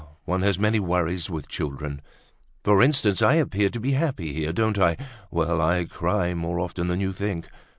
[0.25, 2.01] one has many worries with children!
[2.63, 4.97] For instance, I appear to be happy here, don't I?
[5.29, 5.61] Well!
[5.61, 7.47] I cry more often than you think.